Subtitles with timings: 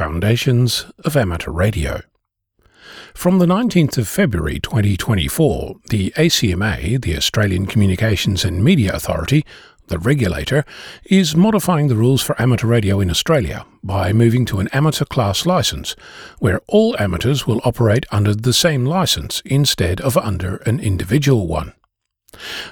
[0.00, 2.00] Foundations of Amateur Radio.
[3.12, 9.44] From the 19th of February 2024, the ACMA, the Australian Communications and Media Authority,
[9.88, 10.64] the regulator,
[11.04, 15.44] is modifying the rules for amateur radio in Australia by moving to an amateur class
[15.44, 15.94] licence,
[16.38, 21.74] where all amateurs will operate under the same licence instead of under an individual one.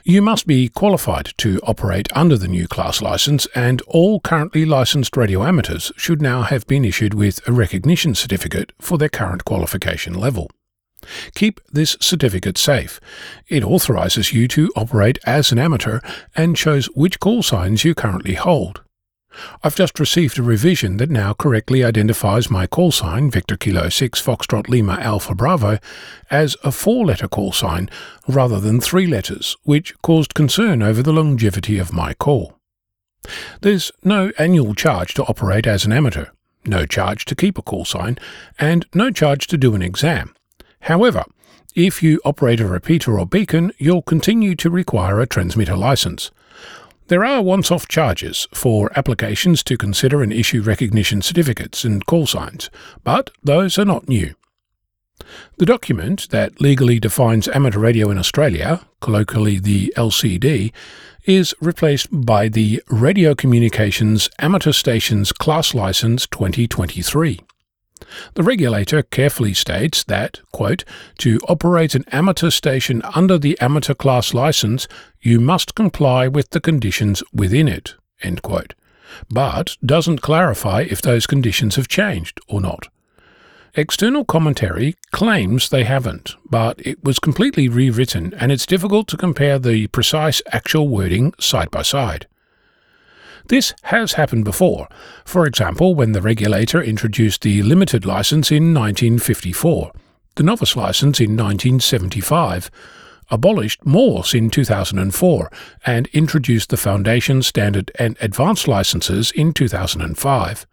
[0.05, 5.17] You must be qualified to operate under the new class licence, and all currently licensed
[5.17, 10.15] radio amateurs should now have been issued with a recognition certificate for their current qualification
[10.15, 10.51] level.
[11.35, 13.01] Keep this certificate safe.
[13.49, 16.01] It authorises you to operate as an amateur
[16.35, 18.83] and shows which call signs you currently hold.
[19.63, 24.21] I've just received a revision that now correctly identifies my call sign, Victor Kilo 6
[24.21, 25.79] Foxtrot Lima Alpha Bravo,
[26.31, 27.91] as a four letter call sign
[28.27, 32.59] rather than three letters, which caused concern over the longevity of my call.
[33.61, 36.27] There's no annual charge to operate as an amateur,
[36.65, 38.19] no charge to keep a call sign,
[38.59, 40.35] and no charge to do an exam.
[40.83, 41.25] However,
[41.75, 46.31] if you operate a repeater or beacon, you'll continue to require a transmitter license.
[47.09, 52.27] There are once off charges for applications to consider and issue recognition certificates and call
[52.27, 52.69] signs,
[53.03, 54.35] but those are not new.
[55.57, 60.71] The document that legally defines amateur radio in Australia, colloquially the LCD,
[61.25, 67.41] is replaced by the Radio Communications Amateur Stations Class License 2023.
[68.35, 70.85] The regulator carefully states that, quote,
[71.19, 74.89] to operate an amateur station under the amateur class license,
[75.21, 78.75] you must comply with the conditions within it, end quote,
[79.31, 82.89] but doesn't clarify if those conditions have changed or not.
[83.75, 89.59] External commentary claims they haven't, but it was completely rewritten and it's difficult to compare
[89.59, 92.27] the precise actual wording side by side.
[93.49, 94.89] This has happened before,
[95.25, 99.91] for example, when the regulator introduced the limited license in 1954,
[100.35, 102.71] the novice license in 1975,
[103.31, 105.51] abolished Morse in 2004,
[105.87, 110.67] and introduced the Foundation, Standard, and Advanced licenses in 2005.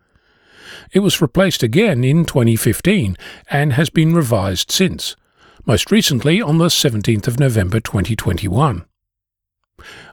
[0.91, 3.16] It was replaced again in 2015
[3.50, 5.16] and has been revised since,
[5.66, 8.85] most recently on the 17th of November 2021.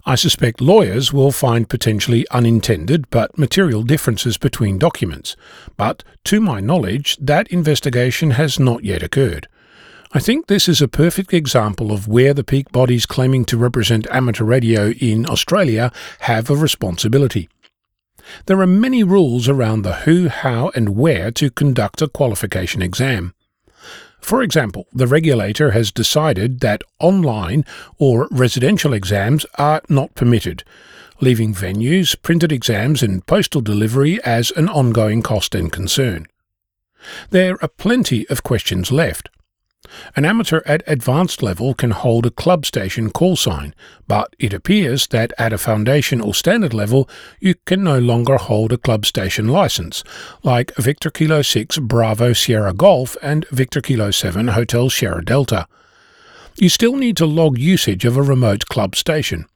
[0.05, 5.37] I suspect lawyers will find potentially unintended but material differences between documents,
[5.77, 9.47] but to my knowledge, that investigation has not yet occurred.
[10.13, 14.07] I think this is a perfect example of where the peak bodies claiming to represent
[14.11, 17.49] amateur radio in Australia have a responsibility.
[18.47, 23.35] There are many rules around the who, how, and where to conduct a qualification exam.
[24.23, 27.65] For example, the regulator has decided that online
[27.99, 30.63] or residential exams are not permitted,
[31.21, 36.27] leaving venues, printed exams, and postal delivery as an ongoing cost and concern.
[37.31, 39.29] There are plenty of questions left.
[40.15, 43.75] An amateur at advanced level can hold a club station call sign,
[44.07, 47.09] but it appears that at a foundation or standard level
[47.41, 50.05] you can no longer hold a club station license,
[50.43, 55.67] like Victor Kilo 6 Bravo Sierra Golf and Victor Kilo 7 Hotel Sierra Delta.
[56.57, 59.47] You still need to log usage of a remote club station.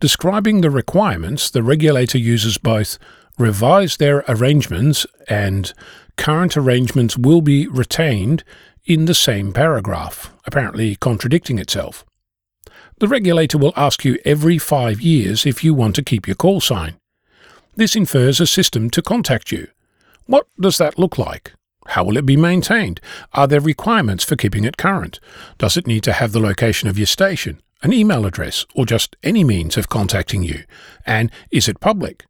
[0.00, 2.98] Describing the requirements, the regulator uses both
[3.38, 5.72] revise their arrangements and
[6.16, 8.42] current arrangements will be retained
[8.86, 12.04] in the same paragraph, apparently contradicting itself.
[12.98, 16.60] The regulator will ask you every five years if you want to keep your call
[16.60, 16.96] sign.
[17.74, 19.68] This infers a system to contact you.
[20.24, 21.52] What does that look like?
[21.88, 23.00] How will it be maintained?
[23.34, 25.20] Are there requirements for keeping it current?
[25.58, 29.16] Does it need to have the location of your station, an email address, or just
[29.22, 30.64] any means of contacting you?
[31.04, 32.24] And is it public?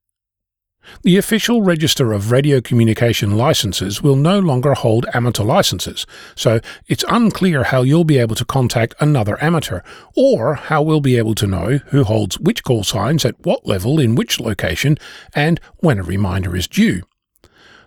[1.03, 7.05] The official register of radio communication licenses will no longer hold amateur licenses, so it's
[7.09, 9.81] unclear how you'll be able to contact another amateur,
[10.15, 13.99] or how we'll be able to know who holds which call signs at what level
[13.99, 14.99] in which location,
[15.35, 17.03] and when a reminder is due.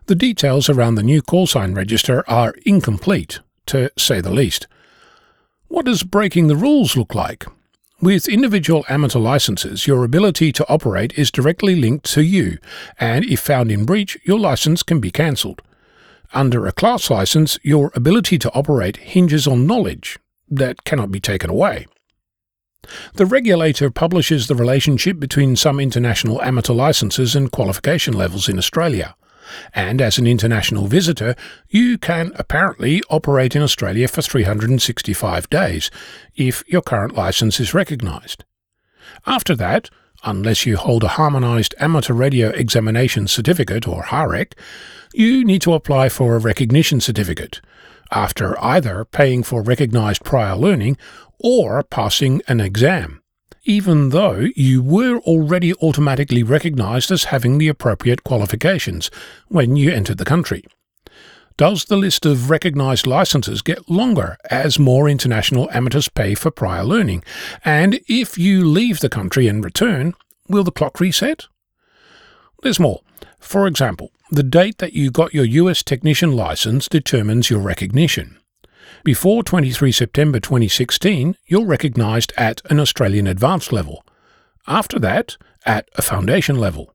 [0.08, 4.68] The details around the new call sign register are incomplete, to say the least.
[5.68, 7.46] What does breaking the rules look like?
[8.02, 12.58] With individual amateur licenses, your ability to operate is directly linked to you,
[12.98, 15.62] and if found in breach, your license can be cancelled.
[16.34, 20.18] Under a class license, your ability to operate hinges on knowledge
[20.50, 21.88] that cannot be taken away.
[23.16, 29.14] The regulator publishes the relationship between some international amateur licenses and qualification levels in Australia
[29.74, 31.36] and as an international visitor,
[31.70, 35.92] you can apparently operate in Australia for 365 days
[36.36, 38.44] if your current licence is recognised.
[39.26, 39.90] After that,
[40.24, 44.54] unless you hold a Harmonised Amateur Radio Examination Certificate or HAREC,
[45.14, 47.62] you need to apply for a recognition certificate
[48.12, 50.98] after either paying for recognised prior learning
[51.40, 53.22] or passing an exam,
[53.64, 59.12] even though you were already automatically recognised as having the appropriate qualifications
[59.48, 60.64] when you entered the country.
[61.58, 66.86] Does the list of recognised licenses get longer as more international amateurs pay for prior
[66.86, 67.22] learning?
[67.66, 70.14] And if you leave the country and return,
[70.48, 71.48] will the clock reset?
[72.64, 73.02] There's more.
[73.40, 78.40] For example, the date that you got your US technician license determines your recognition.
[79.04, 84.04] Before 23 September 2016, you're recognised at an Australian advanced level.
[84.68, 86.94] After that, at a foundation level.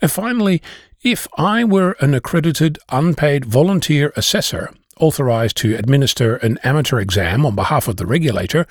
[0.00, 0.62] And finally,
[1.02, 7.54] if I were an accredited unpaid volunteer assessor authorised to administer an amateur exam on
[7.54, 8.66] behalf of the regulator,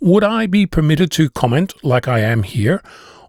[0.00, 2.82] would I be permitted to comment like I am here,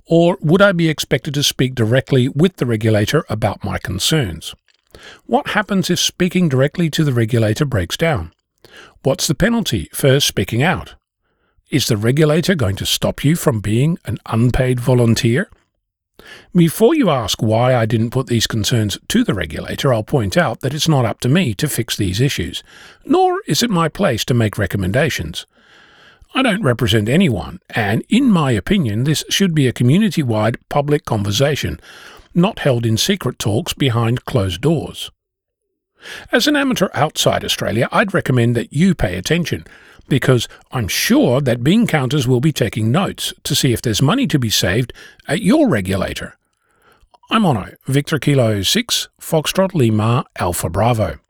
[0.05, 4.53] or would I be expected to speak directly with the regulator about my concerns?
[5.25, 8.33] What happens if speaking directly to the regulator breaks down?
[9.03, 10.95] What's the penalty for speaking out?
[11.69, 15.49] Is the regulator going to stop you from being an unpaid volunteer?
[16.55, 20.61] Before you ask why I didn't put these concerns to the regulator, I'll point out
[20.61, 22.63] that it's not up to me to fix these issues,
[23.05, 25.45] nor is it my place to make recommendations.
[26.33, 31.05] I don't represent anyone, and in my opinion, this should be a community wide public
[31.05, 31.79] conversation,
[32.37, 35.11] not held in secret talks behind closed doors.
[36.31, 39.65] As an amateur outside Australia, I'd recommend that you pay attention,
[40.07, 44.27] because I'm sure that bean counters will be taking notes to see if there's money
[44.27, 44.93] to be saved
[45.27, 46.37] at your regulator.
[47.29, 51.19] I'm Onno, Victor Kilo 6, Foxtrot Lima, Alpha Bravo.